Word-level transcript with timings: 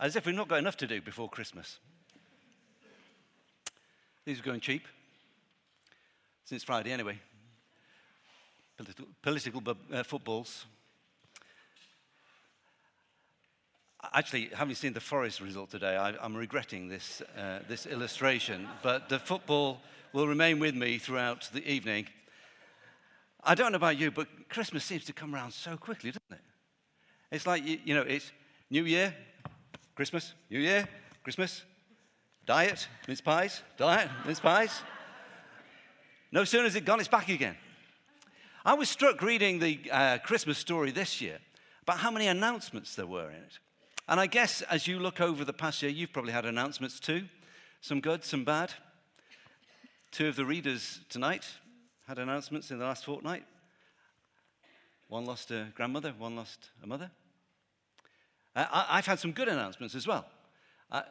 as 0.00 0.16
if 0.16 0.24
we've 0.24 0.34
not 0.34 0.48
got 0.48 0.58
enough 0.58 0.78
to 0.78 0.86
do 0.86 1.00
before 1.00 1.28
Christmas. 1.28 1.78
These 4.24 4.40
are 4.40 4.42
going 4.42 4.60
cheap 4.60 4.88
since 6.44 6.64
Friday, 6.64 6.90
anyway. 6.90 7.18
Political, 8.76 9.06
political 9.20 9.62
uh, 9.92 10.02
footballs. 10.02 10.64
Actually, 14.14 14.50
having 14.54 14.74
seen 14.74 14.94
the 14.94 15.00
Forest 15.00 15.42
result 15.42 15.70
today, 15.70 15.96
I, 15.96 16.24
am 16.24 16.34
regretting 16.34 16.88
this, 16.88 17.20
uh, 17.36 17.58
this 17.68 17.84
illustration, 17.84 18.66
but 18.82 19.10
the 19.10 19.18
football 19.18 19.82
will 20.14 20.26
remain 20.26 20.58
with 20.58 20.74
me 20.74 20.96
throughout 20.96 21.50
the 21.52 21.66
evening. 21.70 22.06
I 23.44 23.54
don't 23.54 23.72
know 23.72 23.76
about 23.76 23.98
you, 23.98 24.10
but 24.10 24.26
Christmas 24.48 24.84
seems 24.84 25.04
to 25.04 25.12
come 25.12 25.34
around 25.34 25.52
so 25.52 25.76
quickly, 25.76 26.10
doesn't 26.10 26.32
it? 26.32 26.44
It's 27.30 27.46
like, 27.46 27.66
you, 27.66 27.78
you 27.84 27.94
know, 27.94 28.02
it's 28.02 28.32
New 28.70 28.84
Year, 28.84 29.14
Christmas, 29.94 30.34
New 30.50 30.60
Year, 30.60 30.88
Christmas, 31.22 31.62
diet, 32.46 32.88
mince 33.06 33.20
pies, 33.20 33.62
diet, 33.76 34.08
mince 34.24 34.40
pies. 34.40 34.82
No 36.32 36.44
sooner 36.44 36.66
is 36.66 36.76
it 36.76 36.84
gone, 36.84 37.00
it's 37.00 37.08
back 37.08 37.28
again. 37.28 37.56
I 38.64 38.74
was 38.74 38.88
struck 38.88 39.22
reading 39.22 39.58
the 39.58 39.80
uh, 39.90 40.18
Christmas 40.18 40.58
story 40.58 40.90
this 40.90 41.20
year 41.20 41.38
about 41.82 41.98
how 41.98 42.10
many 42.10 42.26
announcements 42.26 42.94
there 42.94 43.06
were 43.06 43.30
in 43.30 43.36
it. 43.36 43.58
And 44.08 44.20
I 44.20 44.26
guess 44.26 44.62
as 44.62 44.86
you 44.86 44.98
look 44.98 45.20
over 45.20 45.44
the 45.44 45.52
past 45.52 45.82
year, 45.82 45.90
you've 45.90 46.12
probably 46.12 46.32
had 46.32 46.44
announcements 46.44 47.00
too 47.00 47.24
some 47.80 48.00
good, 48.00 48.24
some 48.24 48.44
bad. 48.44 48.72
Two 50.10 50.28
of 50.28 50.36
the 50.36 50.44
readers 50.44 51.00
tonight 51.08 51.46
had 52.06 52.18
announcements 52.18 52.70
in 52.70 52.78
the 52.78 52.84
last 52.84 53.04
fortnight. 53.04 53.44
One 55.08 55.24
lost 55.24 55.50
a 55.50 55.68
grandmother, 55.74 56.12
one 56.18 56.36
lost 56.36 56.70
a 56.82 56.86
mother. 56.86 57.10
I, 58.54 58.96
have 58.96 59.06
had 59.06 59.18
some 59.20 59.32
good 59.32 59.48
announcements 59.48 59.94
as 59.94 60.06
well. 60.06 60.26
Uh, 60.90 61.02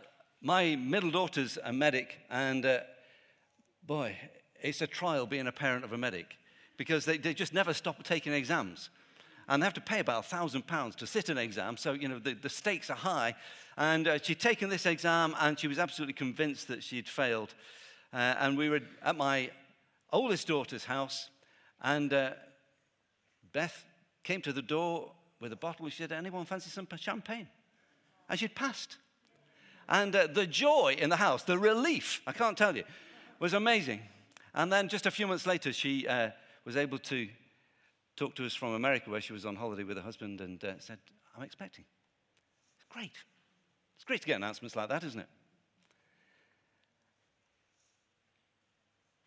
my 0.42 0.76
middle 0.76 1.12
daughter's 1.12 1.58
a 1.64 1.72
medic, 1.72 2.18
and 2.30 2.66
uh, 2.66 2.80
boy, 3.86 4.16
it's 4.62 4.82
a 4.82 4.88
trial 4.88 5.26
being 5.26 5.48
a 5.48 5.52
parent 5.52 5.86
of 5.86 5.94
a 5.94 5.98
medic 5.98 6.36
because 6.78 7.06
they, 7.06 7.18
they 7.18 7.34
just 7.34 7.54
never 7.54 7.74
stop 7.74 8.04
taking 8.04 8.34
exams. 8.34 8.90
And 9.48 9.62
they 9.62 9.66
have 9.66 9.74
to 9.74 9.82
pay 9.82 10.00
about 10.00 10.26
a 10.26 10.28
thousand 10.28 10.68
pounds 10.68 10.96
to 10.98 11.08
sit 11.08 11.30
an 11.30 11.38
exam, 11.38 11.76
so 11.78 11.94
you 11.94 12.08
know 12.08 12.20
the, 12.20 12.34
the 12.34 12.50
stakes 12.50 12.90
are 12.90 12.96
high. 12.96 13.36
And 13.78 14.08
uh, 14.08 14.20
she'd 14.22 14.40
taken 14.40 14.70
this 14.70 14.86
exam, 14.86 15.34
and 15.40 15.58
she 15.58 15.68
was 15.68 15.80
absolutely 15.80 16.14
convinced 16.14 16.68
that 16.68 16.84
she'd 16.84 17.08
failed. 17.08 17.54
Uh, 18.14 18.36
and 18.40 18.58
we 18.58 18.70
were 18.70 18.82
at 19.02 19.16
my 19.16 19.50
oldest 20.12 20.48
daughter's 20.48 20.86
house, 20.86 21.30
and 21.82 22.14
uh, 22.14 22.32
Beth 23.54 23.86
came 24.24 24.42
to 24.42 24.54
the 24.54 24.62
door 24.62 25.14
with 25.40 25.52
a 25.54 25.56
bottle. 25.56 25.90
She 25.90 25.98
said, 25.98 26.12
"Anyone 26.12 26.46
fancy 26.46 26.70
some 26.70 26.88
champagne?" 26.98 27.48
And 28.30 28.40
she'd 28.40 28.56
passed. 28.56 28.98
And 29.88 30.16
uh, 30.16 30.28
the 30.28 30.46
joy 30.46 30.96
in 31.00 31.10
the 31.10 31.16
house, 31.16 31.44
the 31.44 31.58
relief, 31.58 32.22
I 32.28 32.32
can't 32.32 32.58
tell 32.58 32.76
you, 32.76 32.84
was 33.40 33.54
amazing. 33.54 34.02
And 34.54 34.72
then 34.72 34.88
just 34.88 35.06
a 35.08 35.12
few 35.12 35.26
months 35.26 35.48
later, 35.48 35.74
she 35.74 36.08
uh, 36.08 36.30
was 36.64 36.78
able 36.78 37.00
to 37.00 37.28
talk 38.16 38.36
to 38.36 38.46
us 38.46 38.54
from 38.54 38.74
America, 38.74 39.10
where 39.10 39.22
she 39.22 39.34
was 39.34 39.46
on 39.46 39.56
holiday 39.56 39.84
with 39.84 39.98
her 39.98 40.04
husband, 40.04 40.42
and 40.42 40.64
uh, 40.64 40.74
said, 40.80 41.00
I'm 41.36 41.44
expecting. 41.44 41.86
It's 42.76 42.86
great. 42.90 43.14
It's 43.96 44.04
great 44.04 44.22
to 44.22 44.28
get 44.28 44.36
announcements 44.36 44.76
like 44.76 44.90
that, 44.90 45.04
isn't 45.04 45.20
it? 45.20 45.28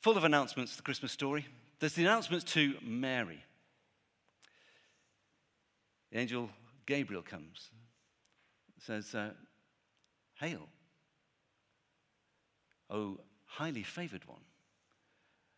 Full 0.01 0.17
of 0.17 0.25
announcements, 0.25 0.77
the 0.77 0.83
Christmas 0.83 1.13
story. 1.13 1.47
There's 1.79 1.95
the 1.95 2.05
announcements 2.05 2.45
to 2.53 2.75
Mary. 2.83 3.43
The 6.13 6.19
angel 6.19 6.51
Gabriel 6.85 7.23
comes, 7.23 7.71
says, 8.79 9.15
uh, 9.15 9.31
Hail, 10.35 10.69
O 12.91 13.19
highly 13.47 13.83
favored 13.83 14.27
one. 14.29 14.43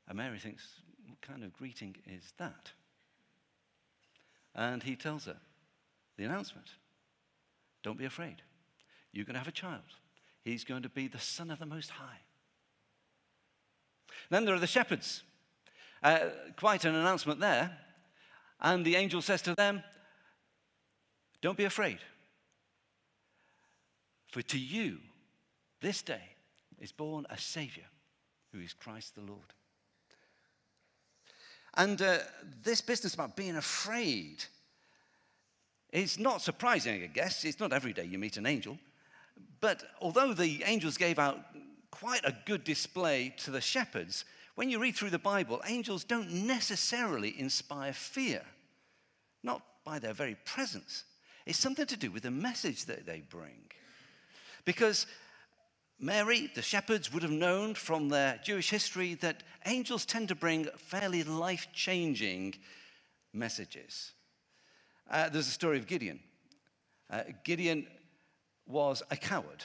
And 0.07 0.17
Mary 0.17 0.39
thinks, 0.39 0.65
What 1.09 1.21
kind 1.21 1.43
of 1.43 1.53
greeting 1.53 1.97
is 2.07 2.33
that? 2.39 2.71
And 4.55 4.83
he 4.83 4.95
tells 4.95 5.25
her 5.25 5.37
the 6.17 6.25
announcement 6.25 6.71
Don't 7.83 7.99
be 7.99 8.05
afraid. 8.05 8.37
You're 9.13 9.25
going 9.25 9.35
to 9.35 9.41
have 9.41 9.49
a 9.49 9.53
child. 9.53 9.83
He's 10.43 10.65
going 10.65 10.83
to 10.83 10.89
be 10.89 11.09
the 11.09 11.19
Son 11.19 11.51
of 11.51 11.59
the 11.59 11.67
Most 11.67 11.91
High. 11.91 12.21
Then 14.31 14.45
there 14.45 14.55
are 14.55 14.61
the 14.61 14.67
shepherds. 14.67 15.23
Uh, 16.03 16.29
quite 16.57 16.85
an 16.85 16.95
announcement 16.95 17.41
there. 17.41 17.79
And 18.61 18.85
the 18.85 18.97
angel 18.97 19.23
says 19.23 19.43
to 19.43 19.55
them, 19.55 19.83
Don't 21.45 21.59
be 21.59 21.65
afraid. 21.65 21.99
For 24.29 24.41
to 24.41 24.59
you, 24.59 24.97
this 25.83 26.01
day, 26.01 26.23
is 26.81 26.91
born 26.91 27.27
a 27.29 27.37
Savior 27.37 27.85
who 28.51 28.61
is 28.61 28.73
Christ 28.73 29.15
the 29.15 29.21
Lord. 29.21 29.53
And 31.75 32.01
uh, 32.01 32.21
this 32.63 32.81
business 32.81 33.13
about 33.13 33.37
being 33.37 33.57
afraid 33.57 34.43
is 35.93 36.19
not 36.19 36.41
surprising, 36.41 37.03
I 37.03 37.09
guess. 37.09 37.45
It's 37.45 37.61
not 37.61 37.75
every 37.75 37.93
day 37.93 38.07
you 38.07 38.17
meet 38.19 38.39
an 38.39 38.47
angel. 38.47 38.79
But 39.61 39.83
although 40.01 40.33
the 40.33 40.63
angels 40.65 40.97
gave 40.97 41.19
out 41.19 41.41
quite 41.91 42.25
a 42.25 42.35
good 42.47 42.65
display 42.65 43.35
to 43.41 43.51
the 43.51 43.61
shepherds, 43.61 44.25
when 44.55 44.71
you 44.71 44.79
read 44.79 44.97
through 44.97 45.11
the 45.11 45.19
Bible, 45.19 45.61
angels 45.67 46.05
don't 46.05 46.47
necessarily 46.47 47.39
inspire 47.39 47.93
fear, 47.93 48.41
not 49.43 49.61
by 49.85 49.99
their 49.99 50.15
very 50.15 50.39
presence. 50.47 51.05
It's 51.47 51.59
something 51.59 51.87
to 51.87 51.97
do 51.97 52.11
with 52.11 52.23
the 52.23 52.31
message 52.31 52.87
that 52.87 53.07
they 53.07 53.21
bring. 53.21 53.71
Because 54.65 55.07
Mary, 56.01 56.51
the 56.55 56.63
shepherds, 56.63 57.13
would 57.13 57.23
have 57.23 57.33
known 57.33 57.75
from 57.75 58.09
their 58.09 58.41
Jewish 58.43 58.71
history 58.71 59.15
that 59.17 59.43
angels 59.67 60.07
tend 60.07 60.29
to 60.29 60.35
bring 60.35 60.69
fairly 60.77 61.23
life 61.23 61.69
changing 61.73 62.55
messages. 63.33 64.13
Uh, 65.11 65.29
there's 65.29 65.49
a 65.49 65.53
story 65.53 65.79
of 65.79 65.87
Gideon. 65.87 66.21
Uh, 67.11 67.23
Gideon 67.45 67.87
was 68.67 69.03
a 69.11 69.17
coward. 69.17 69.65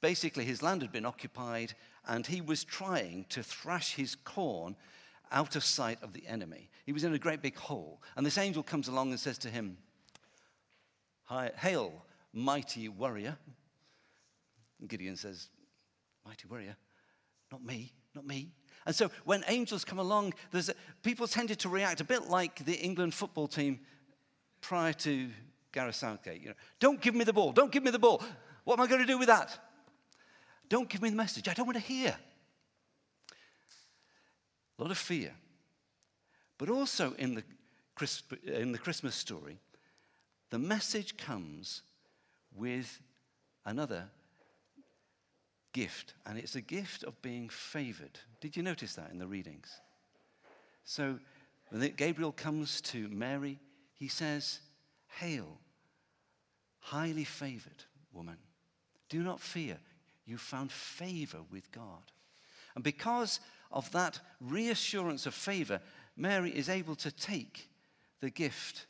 Basically, 0.00 0.44
his 0.44 0.62
land 0.62 0.82
had 0.82 0.92
been 0.92 1.06
occupied, 1.06 1.74
and 2.06 2.26
he 2.26 2.40
was 2.40 2.64
trying 2.64 3.26
to 3.30 3.42
thrash 3.42 3.94
his 3.94 4.14
corn 4.14 4.76
out 5.30 5.56
of 5.56 5.64
sight 5.64 5.98
of 6.02 6.12
the 6.12 6.26
enemy. 6.26 6.70
He 6.86 6.92
was 6.92 7.04
in 7.04 7.14
a 7.14 7.18
great 7.18 7.42
big 7.42 7.56
hole, 7.56 8.02
and 8.16 8.24
this 8.24 8.38
angel 8.38 8.62
comes 8.62 8.88
along 8.88 9.10
and 9.10 9.20
says 9.20 9.38
to 9.38 9.48
him, 9.48 9.78
Hail, 11.28 12.04
mighty 12.32 12.88
warrior. 12.88 13.36
Gideon 14.86 15.16
says, 15.16 15.48
Mighty 16.24 16.46
warrior, 16.48 16.76
not 17.50 17.64
me, 17.64 17.92
not 18.14 18.26
me. 18.26 18.52
And 18.86 18.94
so 18.94 19.10
when 19.24 19.44
angels 19.48 19.84
come 19.84 19.98
along, 19.98 20.34
there's 20.50 20.70
people 21.02 21.26
tended 21.26 21.58
to 21.60 21.68
react 21.68 22.00
a 22.00 22.04
bit 22.04 22.28
like 22.28 22.64
the 22.64 22.74
England 22.74 23.14
football 23.14 23.48
team 23.48 23.80
prior 24.60 24.92
to 24.92 25.30
Gareth 25.72 25.96
Southgate. 25.96 26.40
You 26.40 26.48
know, 26.48 26.54
don't 26.80 27.00
give 27.00 27.14
me 27.14 27.24
the 27.24 27.32
ball, 27.32 27.52
don't 27.52 27.72
give 27.72 27.82
me 27.82 27.90
the 27.90 27.98
ball. 27.98 28.22
What 28.64 28.78
am 28.78 28.84
I 28.84 28.88
going 28.88 29.00
to 29.00 29.06
do 29.06 29.18
with 29.18 29.28
that? 29.28 29.58
Don't 30.68 30.88
give 30.88 31.02
me 31.02 31.10
the 31.10 31.16
message. 31.16 31.48
I 31.48 31.54
don't 31.54 31.66
want 31.66 31.76
to 31.76 31.84
hear. 31.84 32.16
A 34.78 34.82
lot 34.82 34.90
of 34.90 34.98
fear. 34.98 35.32
But 36.58 36.70
also 36.70 37.14
in 37.18 37.34
the, 37.34 37.42
in 38.46 38.72
the 38.72 38.78
Christmas 38.78 39.14
story, 39.16 39.58
the 40.52 40.58
message 40.58 41.16
comes 41.16 41.80
with 42.54 43.00
another 43.64 44.10
gift, 45.72 46.12
and 46.26 46.38
it's 46.38 46.56
a 46.56 46.60
gift 46.60 47.04
of 47.04 47.20
being 47.22 47.48
favored. 47.48 48.18
Did 48.42 48.54
you 48.54 48.62
notice 48.62 48.94
that 48.96 49.10
in 49.10 49.18
the 49.18 49.26
readings? 49.26 49.80
So 50.84 51.18
when 51.70 51.90
Gabriel 51.96 52.32
comes 52.32 52.82
to 52.82 53.08
Mary, 53.08 53.60
he 53.94 54.08
says, 54.08 54.60
Hail, 55.20 55.56
highly 56.80 57.24
favored 57.24 57.84
woman. 58.12 58.36
Do 59.08 59.22
not 59.22 59.40
fear. 59.40 59.78
You 60.26 60.36
found 60.36 60.70
favor 60.70 61.38
with 61.50 61.72
God. 61.72 62.12
And 62.74 62.84
because 62.84 63.40
of 63.70 63.90
that 63.92 64.20
reassurance 64.38 65.24
of 65.24 65.32
favor, 65.32 65.80
Mary 66.14 66.50
is 66.50 66.68
able 66.68 66.96
to 66.96 67.10
take 67.10 67.70
the 68.20 68.28
gift 68.28 68.84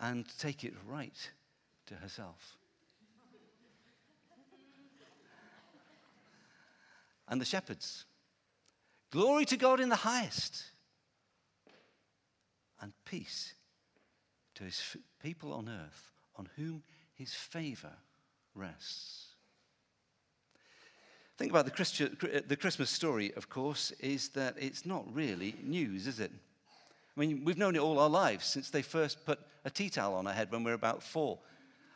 and 0.00 0.26
take 0.38 0.64
it 0.64 0.74
right 0.86 1.30
to 1.86 1.94
herself. 1.94 2.56
and 7.28 7.40
the 7.40 7.44
shepherds. 7.44 8.04
Glory 9.10 9.44
to 9.46 9.56
God 9.56 9.80
in 9.80 9.88
the 9.88 9.96
highest, 9.96 10.64
and 12.80 12.92
peace 13.04 13.54
to 14.54 14.64
his 14.64 14.96
people 15.22 15.52
on 15.52 15.68
earth 15.68 16.10
on 16.36 16.48
whom 16.56 16.82
his 17.14 17.32
favor 17.32 17.92
rests. 18.54 19.28
Think 21.36 21.50
about 21.50 21.64
the, 21.64 21.70
Christi- 21.70 22.04
uh, 22.04 22.40
the 22.46 22.56
Christmas 22.56 22.90
story, 22.90 23.32
of 23.34 23.48
course, 23.48 23.90
is 24.00 24.28
that 24.30 24.54
it's 24.58 24.86
not 24.86 25.04
really 25.12 25.56
news, 25.62 26.06
is 26.06 26.20
it? 26.20 26.30
I 27.16 27.20
mean, 27.20 27.44
we've 27.44 27.58
known 27.58 27.74
it 27.74 27.80
all 27.80 27.98
our 27.98 28.08
lives 28.08 28.46
since 28.46 28.70
they 28.70 28.82
first 28.82 29.24
put 29.24 29.40
a 29.64 29.70
tea 29.70 29.88
towel 29.88 30.14
on 30.14 30.26
our 30.26 30.32
head 30.32 30.50
when 30.50 30.64
we 30.64 30.70
were 30.70 30.76
about 30.76 31.02
four. 31.02 31.38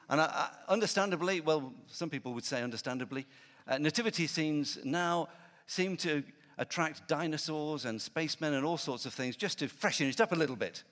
And 0.08 0.20
I, 0.20 0.24
I, 0.24 0.72
understandably, 0.72 1.40
well, 1.40 1.72
some 1.86 2.10
people 2.10 2.32
would 2.34 2.44
say 2.44 2.62
understandably, 2.62 3.26
uh, 3.66 3.78
nativity 3.78 4.26
scenes 4.26 4.78
now 4.84 5.28
seem 5.66 5.96
to 5.98 6.22
attract 6.56 7.06
dinosaurs 7.06 7.84
and 7.84 8.00
spacemen 8.00 8.54
and 8.54 8.64
all 8.64 8.78
sorts 8.78 9.06
of 9.06 9.14
things 9.14 9.36
just 9.36 9.58
to 9.58 9.68
freshen 9.68 10.08
it 10.08 10.20
up 10.20 10.32
a 10.32 10.36
little 10.36 10.56
bit. 10.56 10.82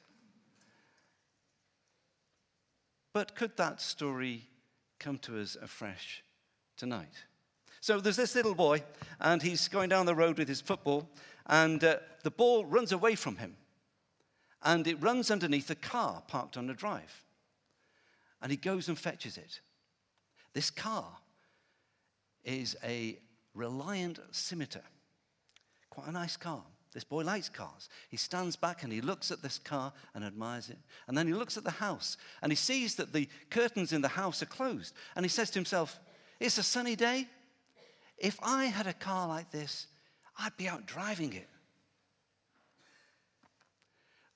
But 3.12 3.34
could 3.34 3.56
that 3.56 3.80
story 3.80 4.42
come 4.98 5.18
to 5.20 5.40
us 5.40 5.56
afresh 5.60 6.22
tonight? 6.76 7.24
So 7.80 8.00
there's 8.00 8.16
this 8.16 8.34
little 8.34 8.54
boy, 8.54 8.82
and 9.20 9.40
he's 9.40 9.68
going 9.68 9.88
down 9.88 10.06
the 10.06 10.14
road 10.14 10.38
with 10.38 10.48
his 10.48 10.60
football, 10.60 11.08
and 11.46 11.82
uh, 11.82 11.96
the 12.24 12.30
ball 12.30 12.66
runs 12.66 12.92
away 12.92 13.14
from 13.14 13.36
him. 13.36 13.56
And 14.62 14.86
it 14.86 15.00
runs 15.02 15.30
underneath 15.30 15.70
a 15.70 15.74
car 15.74 16.22
parked 16.26 16.56
on 16.56 16.70
a 16.70 16.74
drive. 16.74 17.22
And 18.42 18.50
he 18.50 18.56
goes 18.56 18.88
and 18.88 18.98
fetches 18.98 19.36
it. 19.36 19.60
This 20.52 20.70
car 20.70 21.18
is 22.44 22.76
a 22.82 23.18
Reliant 23.54 24.20
Scimitar. 24.30 24.82
Quite 25.90 26.08
a 26.08 26.12
nice 26.12 26.36
car. 26.36 26.62
This 26.92 27.04
boy 27.04 27.24
likes 27.24 27.50
cars. 27.50 27.90
He 28.08 28.16
stands 28.16 28.56
back 28.56 28.82
and 28.82 28.90
he 28.90 29.02
looks 29.02 29.30
at 29.30 29.42
this 29.42 29.58
car 29.58 29.92
and 30.14 30.24
admires 30.24 30.70
it. 30.70 30.78
And 31.06 31.16
then 31.16 31.26
he 31.26 31.34
looks 31.34 31.58
at 31.58 31.64
the 31.64 31.70
house 31.70 32.16
and 32.40 32.50
he 32.50 32.56
sees 32.56 32.94
that 32.94 33.12
the 33.12 33.28
curtains 33.50 33.92
in 33.92 34.00
the 34.00 34.08
house 34.08 34.42
are 34.42 34.46
closed. 34.46 34.94
And 35.14 35.24
he 35.24 35.28
says 35.28 35.50
to 35.50 35.58
himself, 35.58 36.00
It's 36.40 36.56
a 36.56 36.62
sunny 36.62 36.96
day. 36.96 37.28
If 38.16 38.38
I 38.42 38.66
had 38.66 38.86
a 38.86 38.94
car 38.94 39.28
like 39.28 39.50
this, 39.50 39.88
I'd 40.38 40.56
be 40.56 40.68
out 40.68 40.86
driving 40.86 41.34
it. 41.34 41.48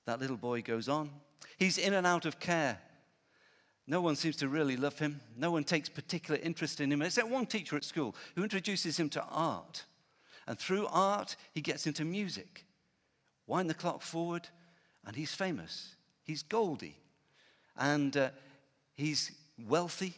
That 0.05 0.19
little 0.19 0.37
boy 0.37 0.61
goes 0.61 0.89
on. 0.89 1.09
He's 1.57 1.77
in 1.77 1.93
and 1.93 2.07
out 2.07 2.25
of 2.25 2.39
care. 2.39 2.79
No 3.87 4.01
one 4.01 4.15
seems 4.15 4.35
to 4.37 4.47
really 4.47 4.77
love 4.77 4.99
him. 4.99 5.21
No 5.37 5.51
one 5.51 5.63
takes 5.63 5.89
particular 5.89 6.39
interest 6.41 6.79
in 6.79 6.91
him. 6.91 7.01
Except 7.01 7.27
one 7.27 7.45
teacher 7.45 7.75
at 7.75 7.83
school 7.83 8.15
who 8.35 8.43
introduces 8.43 8.99
him 8.99 9.09
to 9.09 9.23
art. 9.23 9.85
And 10.47 10.57
through 10.57 10.87
art, 10.87 11.35
he 11.53 11.61
gets 11.61 11.87
into 11.87 12.05
music. 12.05 12.65
Wind 13.47 13.69
the 13.69 13.73
clock 13.73 14.01
forward, 14.01 14.47
and 15.05 15.15
he's 15.15 15.33
famous. 15.33 15.95
He's 16.23 16.43
Goldie. 16.43 16.97
And 17.77 18.15
uh, 18.15 18.29
he's 18.93 19.31
wealthy, 19.67 20.15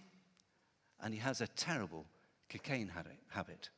and 1.01 1.13
he 1.13 1.19
has 1.19 1.41
a 1.41 1.47
terrible 1.47 2.05
cocaine 2.49 2.91
habit. 3.29 3.69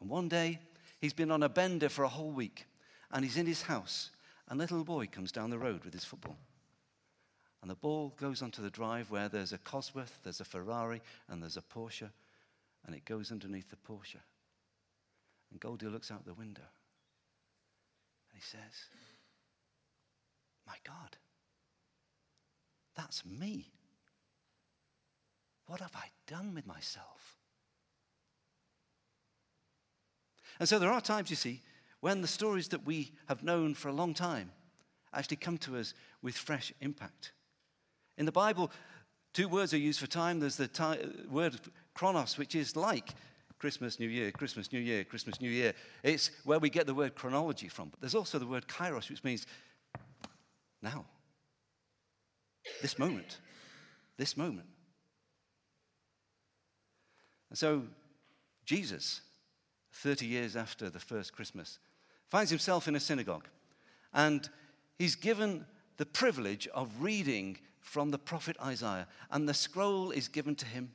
And 0.00 0.08
one 0.08 0.28
day, 0.28 0.58
he's 1.00 1.12
been 1.12 1.30
on 1.30 1.42
a 1.42 1.48
bender 1.48 1.88
for 1.88 2.04
a 2.04 2.08
whole 2.08 2.30
week, 2.30 2.66
and 3.12 3.24
he's 3.24 3.36
in 3.36 3.46
his 3.46 3.62
house, 3.62 4.10
and 4.50 4.60
a 4.60 4.64
little 4.64 4.84
boy 4.84 5.06
comes 5.06 5.30
down 5.32 5.48
the 5.48 5.58
road 5.58 5.84
with 5.84 5.94
his 5.94 6.04
football. 6.04 6.36
And 7.62 7.70
the 7.70 7.76
ball 7.76 8.14
goes 8.18 8.42
onto 8.42 8.62
the 8.62 8.70
drive 8.70 9.10
where 9.10 9.28
there's 9.28 9.52
a 9.52 9.58
Cosworth, 9.58 10.18
there's 10.24 10.40
a 10.40 10.44
Ferrari, 10.44 11.00
and 11.28 11.40
there's 11.40 11.56
a 11.56 11.62
Porsche, 11.62 12.10
and 12.84 12.94
it 12.94 13.04
goes 13.04 13.30
underneath 13.30 13.70
the 13.70 13.76
Porsche. 13.76 14.20
And 15.50 15.60
Goldie 15.60 15.86
looks 15.86 16.10
out 16.10 16.24
the 16.26 16.34
window 16.34 16.62
and 18.30 18.34
he 18.34 18.42
says, 18.42 18.88
My 20.66 20.76
God, 20.84 21.16
that's 22.96 23.24
me. 23.24 23.72
What 25.66 25.80
have 25.80 25.94
I 25.94 26.06
done 26.26 26.54
with 26.54 26.66
myself? 26.66 27.36
And 30.58 30.68
so 30.68 30.78
there 30.78 30.90
are 30.90 31.00
times, 31.00 31.30
you 31.30 31.36
see, 31.36 31.62
when 32.00 32.20
the 32.22 32.28
stories 32.28 32.68
that 32.68 32.86
we 32.86 33.12
have 33.28 33.42
known 33.42 33.74
for 33.74 33.88
a 33.88 33.92
long 33.92 34.14
time 34.14 34.50
actually 35.12 35.36
come 35.36 35.58
to 35.58 35.76
us 35.76 35.94
with 36.22 36.36
fresh 36.36 36.72
impact. 36.80 37.32
In 38.16 38.26
the 38.26 38.32
Bible, 38.32 38.70
two 39.32 39.48
words 39.48 39.74
are 39.74 39.78
used 39.78 40.00
for 40.00 40.06
time. 40.06 40.40
There's 40.40 40.56
the 40.56 40.68
time, 40.68 41.26
word 41.30 41.58
chronos, 41.94 42.38
which 42.38 42.54
is 42.54 42.76
like 42.76 43.10
Christmas, 43.58 44.00
New 44.00 44.08
Year, 44.08 44.30
Christmas, 44.30 44.72
New 44.72 44.80
Year, 44.80 45.04
Christmas, 45.04 45.40
New 45.40 45.50
Year. 45.50 45.74
It's 46.02 46.30
where 46.44 46.58
we 46.58 46.70
get 46.70 46.86
the 46.86 46.94
word 46.94 47.14
chronology 47.14 47.68
from. 47.68 47.90
But 47.90 48.00
there's 48.00 48.14
also 48.14 48.38
the 48.38 48.46
word 48.46 48.66
kairos, 48.66 49.10
which 49.10 49.24
means 49.24 49.46
now. 50.82 51.04
This 52.80 52.98
moment. 52.98 53.38
This 54.16 54.36
moment. 54.36 54.68
And 57.50 57.58
so, 57.58 57.82
Jesus, 58.64 59.20
30 59.92 60.26
years 60.26 60.56
after 60.56 60.88
the 60.88 61.00
first 61.00 61.32
Christmas, 61.32 61.78
finds 62.30 62.50
himself 62.50 62.88
in 62.88 62.96
a 62.96 63.00
synagogue. 63.00 63.46
And 64.14 64.48
he's 64.98 65.16
given 65.16 65.66
the 65.96 66.06
privilege 66.06 66.66
of 66.68 66.88
reading 67.00 67.58
from 67.80 68.10
the 68.10 68.18
prophet 68.18 68.56
Isaiah. 68.62 69.08
And 69.30 69.48
the 69.48 69.54
scroll 69.54 70.12
is 70.12 70.28
given 70.28 70.54
to 70.56 70.66
him. 70.66 70.92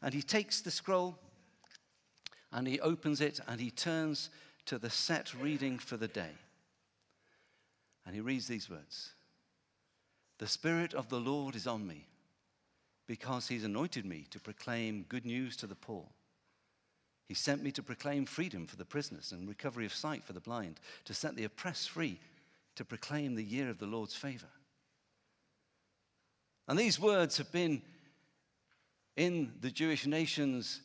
And 0.00 0.14
he 0.14 0.22
takes 0.22 0.60
the 0.60 0.70
scroll 0.70 1.18
and 2.52 2.66
he 2.66 2.80
opens 2.80 3.20
it 3.20 3.40
and 3.46 3.60
he 3.60 3.70
turns 3.70 4.30
to 4.66 4.78
the 4.78 4.90
set 4.90 5.34
reading 5.34 5.78
for 5.78 5.96
the 5.96 6.08
day. 6.08 6.30
And 8.06 8.14
he 8.14 8.20
reads 8.20 8.46
these 8.46 8.70
words 8.70 9.12
The 10.38 10.46
Spirit 10.46 10.94
of 10.94 11.08
the 11.08 11.20
Lord 11.20 11.56
is 11.56 11.66
on 11.66 11.86
me 11.86 12.06
because 13.06 13.48
he's 13.48 13.64
anointed 13.64 14.04
me 14.04 14.26
to 14.30 14.38
proclaim 14.38 15.04
good 15.08 15.26
news 15.26 15.56
to 15.56 15.66
the 15.66 15.74
poor. 15.74 16.06
He 17.28 17.34
sent 17.34 17.62
me 17.62 17.70
to 17.72 17.82
proclaim 17.82 18.24
freedom 18.24 18.66
for 18.66 18.76
the 18.76 18.86
prisoners 18.86 19.32
and 19.32 19.46
recovery 19.46 19.84
of 19.84 19.92
sight 19.92 20.24
for 20.24 20.32
the 20.32 20.40
blind, 20.40 20.80
to 21.04 21.12
set 21.12 21.36
the 21.36 21.44
oppressed 21.44 21.90
free, 21.90 22.18
to 22.74 22.86
proclaim 22.86 23.34
the 23.34 23.44
year 23.44 23.68
of 23.68 23.78
the 23.78 23.86
Lord's 23.86 24.16
favor. 24.16 24.48
And 26.66 26.78
these 26.78 26.98
words 26.98 27.36
have 27.36 27.52
been 27.52 27.82
in 29.14 29.52
the 29.60 29.70
Jewish 29.70 30.06
nation's 30.06 30.80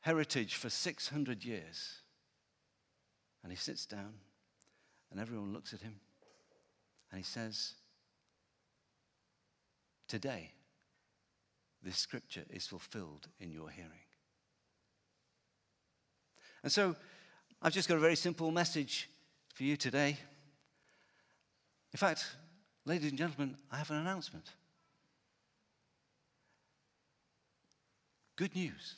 heritage 0.00 0.54
for 0.54 0.70
600 0.70 1.44
years. 1.44 2.02
And 3.42 3.50
he 3.50 3.56
sits 3.56 3.84
down, 3.84 4.14
and 5.10 5.18
everyone 5.18 5.52
looks 5.52 5.74
at 5.74 5.80
him, 5.80 5.96
and 7.10 7.18
he 7.18 7.24
says, 7.24 7.74
Today, 10.06 10.52
this 11.82 11.96
scripture 11.96 12.44
is 12.48 12.66
fulfilled 12.66 13.26
in 13.40 13.50
your 13.50 13.70
hearing. 13.70 13.90
And 16.62 16.70
so, 16.70 16.96
I've 17.60 17.72
just 17.72 17.88
got 17.88 17.96
a 17.96 18.00
very 18.00 18.16
simple 18.16 18.50
message 18.50 19.08
for 19.54 19.64
you 19.64 19.76
today. 19.76 20.16
In 21.92 21.98
fact, 21.98 22.24
ladies 22.84 23.10
and 23.10 23.18
gentlemen, 23.18 23.56
I 23.70 23.76
have 23.76 23.90
an 23.90 23.98
announcement. 23.98 24.50
Good 28.36 28.54
news. 28.54 28.96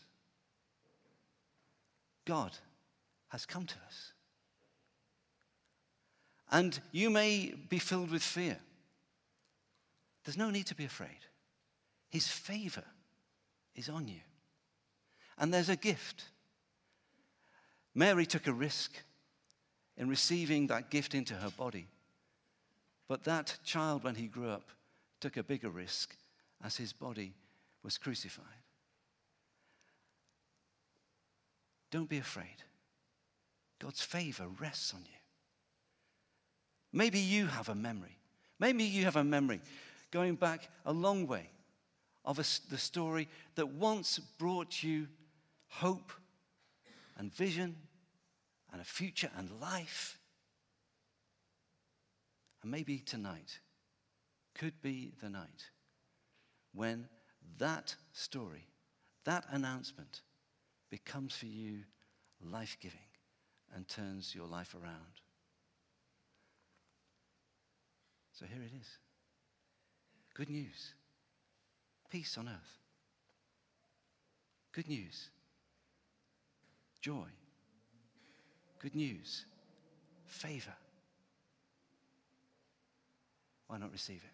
God 2.25 2.53
has 3.29 3.45
come 3.45 3.67
to 3.67 3.75
us. 3.87 4.13
And 6.51 6.79
you 6.93 7.11
may 7.11 7.55
be 7.69 7.79
filled 7.79 8.11
with 8.11 8.23
fear. 8.23 8.59
There's 10.25 10.39
no 10.39 10.51
need 10.51 10.67
to 10.69 10.75
be 10.75 10.85
afraid. 10.85 11.11
His 12.11 12.29
favor 12.29 12.85
is 13.75 13.89
on 13.89 14.09
you. 14.09 14.21
And 15.37 15.53
there's 15.53 15.69
a 15.69 15.77
gift. 15.77 16.25
Mary 17.95 18.27
took 18.27 18.47
a 18.47 18.53
risk 18.53 18.93
in 19.97 20.09
receiving 20.09 20.67
that 20.67 20.91
gift 20.91 21.15
into 21.15 21.35
her 21.35 21.51
body. 21.51 21.87
But 23.09 23.25
that 23.25 23.59
child, 23.65 24.03
when 24.03 24.17
he 24.17 24.27
grew 24.27 24.49
up, 24.49 24.71
took 25.21 25.37
a 25.37 25.43
bigger 25.43 25.71
risk 25.71 26.17
as 26.65 26.77
his 26.77 26.93
body 26.93 27.35
was 27.83 27.99
crucified. 27.99 28.47
Don't 31.91 32.09
be 32.09 32.19
afraid. 32.19 32.65
God's 33.79 34.03
favor 34.03 34.47
rests 34.61 34.93
on 34.95 35.01
you. 35.01 35.19
Maybe 36.93 37.21
you 37.21 37.47
have 37.47 37.69
a 37.69 37.75
memory. 37.75 38.17
Maybe 38.59 38.85
you 38.85 39.05
have 39.05 39.17
a 39.17 39.25
memory 39.25 39.61
going 40.11 40.37
back 40.37 40.69
a 40.87 40.93
long 40.93 41.27
way 41.27 41.51
of 42.25 42.39
a, 42.39 42.45
the 42.71 42.79
story 42.79 43.29
that 43.57 43.69
once 43.69 44.19
brought 44.19 44.83
you 44.83 45.07
hope 45.69 46.13
and 47.17 47.33
vision 47.33 47.77
and 48.73 48.81
a 48.81 48.85
future 48.85 49.31
and 49.37 49.51
life. 49.61 50.19
And 52.63 52.71
maybe 52.71 52.99
tonight 52.99 53.61
could 54.55 54.81
be 54.83 55.13
the 55.23 55.29
night 55.29 55.71
when 56.73 57.09
that 57.59 57.95
story, 58.13 58.67
that 59.25 59.45
announcement, 59.51 60.23
becomes 60.91 61.35
for 61.35 61.47
you 61.47 61.81
life 62.41 62.77
giving 62.81 62.99
and 63.75 63.89
turns 63.89 64.35
your 64.35 64.47
life 64.47 64.75
around. 64.75 65.21
So 68.33 68.47
here 68.47 68.63
it 68.63 68.73
is 68.81 68.89
good 70.35 70.51
news, 70.51 70.95
peace 72.11 72.37
on 72.37 72.49
earth, 72.49 72.79
good 74.73 74.89
news, 74.89 75.31
joy, 77.05 77.27
good 78.81 78.95
news, 78.95 79.45
favor. 80.25 80.73
Why 83.67 83.77
not 83.77 83.93
receive 83.93 84.23
it? 84.25 84.33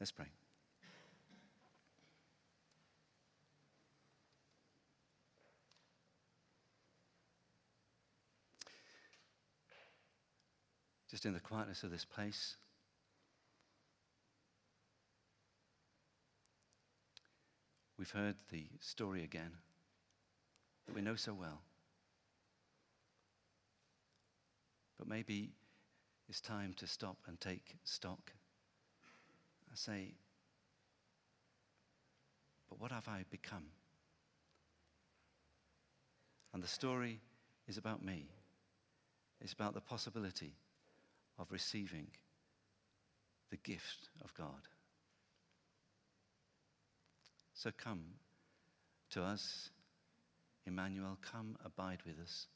Let's 0.00 0.12
pray. 0.12 0.24
Just 11.10 11.26
in 11.26 11.34
the 11.34 11.40
quietness 11.40 11.82
of 11.82 11.90
this 11.90 12.06
place, 12.06 12.56
we've 17.98 18.10
heard 18.10 18.36
the 18.50 18.64
story 18.80 19.22
again 19.22 19.52
that 20.86 20.94
we 20.94 21.02
know 21.02 21.16
so 21.16 21.34
well. 21.34 21.60
But 24.98 25.08
maybe 25.08 25.52
it's 26.28 26.40
time 26.40 26.74
to 26.78 26.86
stop 26.86 27.18
and 27.26 27.40
take 27.40 27.76
stock. 27.84 28.32
I 29.70 29.74
say, 29.74 30.14
but 32.68 32.80
what 32.80 32.92
have 32.92 33.08
I 33.08 33.24
become? 33.30 33.66
And 36.52 36.62
the 36.62 36.68
story 36.68 37.20
is 37.66 37.76
about 37.76 38.04
me. 38.04 38.28
It's 39.40 39.52
about 39.52 39.74
the 39.74 39.80
possibility 39.80 40.54
of 41.38 41.50
receiving 41.50 42.06
the 43.50 43.56
gift 43.56 44.08
of 44.24 44.32
God. 44.34 44.68
So 47.52 47.70
come 47.76 48.04
to 49.10 49.22
us, 49.22 49.70
Emmanuel, 50.66 51.18
come 51.20 51.56
abide 51.64 52.00
with 52.06 52.18
us, 52.18 52.46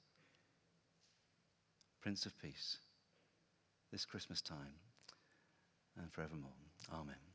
Prince 2.00 2.26
of 2.26 2.38
Peace, 2.40 2.78
this 3.92 4.04
Christmas 4.04 4.40
time 4.40 4.74
and 5.96 6.10
forevermore. 6.12 6.52
Amen. 6.92 7.27